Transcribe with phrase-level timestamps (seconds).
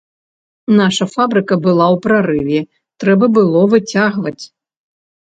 [0.79, 2.59] Наша фабрыка была ў прарыве,
[3.05, 4.39] трэба было выцягваць.